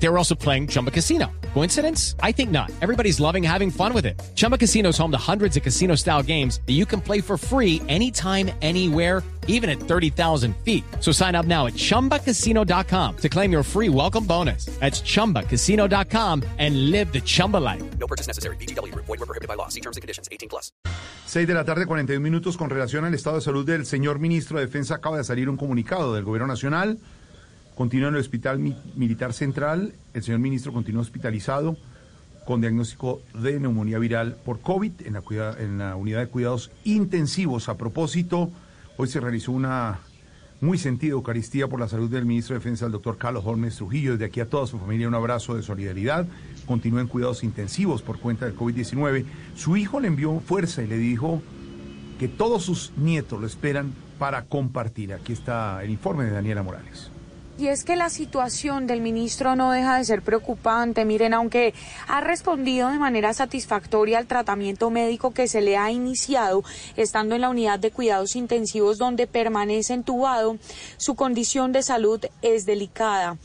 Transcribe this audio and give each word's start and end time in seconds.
They 0.00 0.08
were 0.08 0.18
also 0.18 0.34
playing 0.34 0.68
Chumba 0.68 0.90
Casino. 0.90 1.26
Coincidence? 1.54 2.14
I 2.22 2.32
think 2.32 2.50
not. 2.50 2.70
Everybody's 2.80 3.18
loving 3.18 3.42
having 3.42 3.70
fun 3.70 3.92
with 3.92 4.06
it. 4.06 4.20
Chumba 4.36 4.56
Casino 4.56 4.90
is 4.90 4.98
home 4.98 5.10
to 5.10 5.18
hundreds 5.18 5.56
of 5.56 5.62
casino 5.62 5.96
style 5.96 6.22
games 6.22 6.60
that 6.66 6.74
you 6.74 6.86
can 6.86 7.00
play 7.00 7.20
for 7.20 7.36
free 7.36 7.82
anytime, 7.88 8.50
anywhere, 8.62 9.24
even 9.48 9.68
at 9.68 9.80
30,000 9.80 10.54
feet. 10.58 10.84
So 11.00 11.10
sign 11.10 11.34
up 11.34 11.46
now 11.46 11.66
at 11.66 11.74
chumbacasino.com 11.74 13.16
to 13.16 13.28
claim 13.28 13.50
your 13.50 13.64
free 13.64 13.88
welcome 13.88 14.24
bonus. 14.24 14.66
That's 14.78 15.00
chumbacasino.com 15.02 16.44
and 16.58 16.90
live 16.90 17.12
the 17.12 17.20
Chumba 17.20 17.56
life. 17.56 17.82
No 17.98 18.06
purchase 18.06 18.28
necessary. 18.28 18.56
BGW. 18.56 18.94
Void 18.94 19.08
were 19.08 19.26
prohibited 19.26 19.48
by 19.48 19.54
law. 19.54 19.68
See 19.68 19.80
terms 19.80 19.96
and 19.96 20.02
conditions. 20.02 20.28
18 20.30 20.48
plus. 20.48 20.70
6 21.26 21.46
de 21.46 21.54
la 21.54 21.64
tarde, 21.64 21.86
41 21.86 22.22
minutos. 22.22 22.56
Con 22.56 22.70
relación 22.70 23.04
al 23.04 23.14
estado 23.14 23.36
de 23.36 23.42
salud 23.42 23.66
del 23.66 23.84
señor 23.84 24.18
ministro 24.18 24.58
de 24.58 24.66
Defensa, 24.66 24.94
acaba 24.94 25.16
de 25.16 25.24
salir 25.24 25.48
un 25.48 25.56
comunicado 25.56 26.14
del 26.14 26.24
Gobierno 26.24 26.46
Nacional. 26.46 26.98
Continúa 27.78 28.08
en 28.08 28.14
el 28.16 28.20
Hospital 28.20 28.58
Mi- 28.58 28.76
Militar 28.96 29.32
Central. 29.32 29.92
El 30.12 30.22
señor 30.24 30.40
ministro 30.40 30.72
continúa 30.72 31.02
hospitalizado 31.02 31.76
con 32.44 32.60
diagnóstico 32.60 33.22
de 33.40 33.60
neumonía 33.60 34.00
viral 34.00 34.36
por 34.44 34.60
COVID 34.60 34.92
en 35.04 35.12
la, 35.12 35.20
cuida- 35.20 35.56
en 35.60 35.78
la 35.78 35.94
unidad 35.94 36.18
de 36.20 36.26
cuidados 36.26 36.72
intensivos. 36.84 37.68
A 37.68 37.76
propósito, 37.76 38.50
hoy 38.96 39.06
se 39.06 39.20
realizó 39.20 39.52
una 39.52 40.00
muy 40.60 40.76
sentida 40.76 41.12
Eucaristía 41.12 41.68
por 41.68 41.78
la 41.78 41.86
salud 41.86 42.10
del 42.10 42.24
ministro 42.24 42.54
de 42.54 42.58
Defensa, 42.58 42.86
el 42.86 42.90
doctor 42.90 43.16
Carlos 43.16 43.44
Holmes 43.46 43.76
Trujillo. 43.76 44.12
Desde 44.12 44.24
aquí 44.24 44.40
a 44.40 44.50
toda 44.50 44.66
su 44.66 44.76
familia 44.80 45.06
un 45.06 45.14
abrazo 45.14 45.54
de 45.54 45.62
solidaridad. 45.62 46.26
Continúa 46.66 47.00
en 47.00 47.06
cuidados 47.06 47.44
intensivos 47.44 48.02
por 48.02 48.18
cuenta 48.18 48.46
del 48.46 48.56
COVID-19. 48.56 49.24
Su 49.54 49.76
hijo 49.76 50.00
le 50.00 50.08
envió 50.08 50.40
fuerza 50.40 50.82
y 50.82 50.88
le 50.88 50.98
dijo 50.98 51.42
que 52.18 52.26
todos 52.26 52.64
sus 52.64 52.90
nietos 52.96 53.40
lo 53.40 53.46
esperan 53.46 53.92
para 54.18 54.46
compartir. 54.46 55.12
Aquí 55.12 55.32
está 55.32 55.80
el 55.84 55.90
informe 55.90 56.24
de 56.24 56.32
Daniela 56.32 56.64
Morales. 56.64 57.12
Y 57.58 57.66
es 57.66 57.82
que 57.82 57.96
la 57.96 58.08
situación 58.08 58.86
del 58.86 59.00
ministro 59.00 59.56
no 59.56 59.72
deja 59.72 59.98
de 59.98 60.04
ser 60.04 60.22
preocupante. 60.22 61.04
Miren, 61.04 61.34
aunque 61.34 61.74
ha 62.06 62.20
respondido 62.20 62.88
de 62.88 63.00
manera 63.00 63.34
satisfactoria 63.34 64.18
al 64.18 64.28
tratamiento 64.28 64.90
médico 64.90 65.32
que 65.32 65.48
se 65.48 65.60
le 65.60 65.76
ha 65.76 65.90
iniciado, 65.90 66.62
estando 66.96 67.34
en 67.34 67.40
la 67.40 67.48
unidad 67.48 67.80
de 67.80 67.90
cuidados 67.90 68.36
intensivos 68.36 68.96
donde 68.96 69.26
permanece 69.26 69.92
entubado, 69.92 70.56
su 70.98 71.16
condición 71.16 71.72
de 71.72 71.82
salud 71.82 72.24
es 72.42 72.64
delicada. 72.64 73.38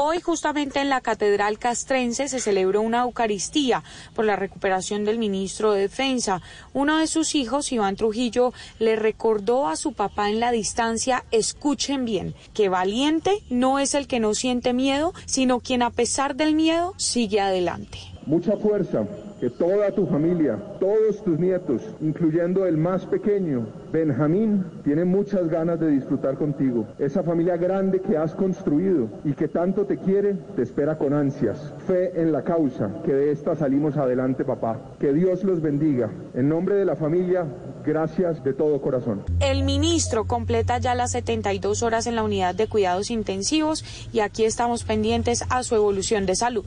Hoy 0.00 0.20
justamente 0.20 0.78
en 0.78 0.90
la 0.90 1.00
Catedral 1.00 1.58
Castrense 1.58 2.28
se 2.28 2.38
celebró 2.38 2.82
una 2.82 3.02
Eucaristía 3.02 3.82
por 4.14 4.26
la 4.26 4.36
recuperación 4.36 5.04
del 5.04 5.18
ministro 5.18 5.72
de 5.72 5.80
Defensa. 5.80 6.40
Uno 6.72 6.98
de 6.98 7.08
sus 7.08 7.34
hijos, 7.34 7.72
Iván 7.72 7.96
Trujillo, 7.96 8.52
le 8.78 8.94
recordó 8.94 9.66
a 9.66 9.74
su 9.74 9.94
papá 9.94 10.30
en 10.30 10.38
la 10.38 10.52
distancia, 10.52 11.24
escuchen 11.32 12.04
bien, 12.04 12.36
que 12.54 12.68
valiente 12.68 13.42
no 13.50 13.80
es 13.80 13.94
el 13.94 14.06
que 14.06 14.20
no 14.20 14.34
siente 14.34 14.72
miedo, 14.72 15.14
sino 15.26 15.58
quien 15.58 15.82
a 15.82 15.90
pesar 15.90 16.36
del 16.36 16.54
miedo 16.54 16.94
sigue 16.96 17.40
adelante. 17.40 18.17
Mucha 18.28 18.58
fuerza, 18.58 19.06
que 19.40 19.48
toda 19.48 19.90
tu 19.90 20.04
familia, 20.04 20.58
todos 20.78 21.24
tus 21.24 21.38
nietos, 21.38 21.80
incluyendo 22.02 22.66
el 22.66 22.76
más 22.76 23.06
pequeño, 23.06 23.66
Benjamín, 23.90 24.66
tienen 24.84 25.08
muchas 25.08 25.48
ganas 25.48 25.80
de 25.80 25.88
disfrutar 25.88 26.36
contigo. 26.36 26.86
Esa 26.98 27.22
familia 27.22 27.56
grande 27.56 28.02
que 28.02 28.18
has 28.18 28.34
construido 28.34 29.08
y 29.24 29.32
que 29.32 29.48
tanto 29.48 29.86
te 29.86 29.96
quiere, 29.96 30.34
te 30.56 30.60
espera 30.60 30.98
con 30.98 31.14
ansias. 31.14 31.72
Fe 31.86 32.20
en 32.20 32.30
la 32.30 32.44
causa, 32.44 33.00
que 33.02 33.14
de 33.14 33.32
esta 33.32 33.56
salimos 33.56 33.96
adelante, 33.96 34.44
papá. 34.44 34.78
Que 35.00 35.14
Dios 35.14 35.42
los 35.42 35.62
bendiga. 35.62 36.10
En 36.34 36.50
nombre 36.50 36.74
de 36.74 36.84
la 36.84 36.96
familia, 36.96 37.46
gracias 37.82 38.44
de 38.44 38.52
todo 38.52 38.82
corazón. 38.82 39.22
El 39.40 39.64
ministro 39.64 40.26
completa 40.26 40.76
ya 40.76 40.94
las 40.94 41.12
72 41.12 41.82
horas 41.82 42.06
en 42.06 42.14
la 42.14 42.24
unidad 42.24 42.54
de 42.54 42.68
cuidados 42.68 43.10
intensivos 43.10 43.86
y 44.12 44.20
aquí 44.20 44.44
estamos 44.44 44.84
pendientes 44.84 45.44
a 45.48 45.62
su 45.62 45.76
evolución 45.76 46.26
de 46.26 46.36
salud. 46.36 46.66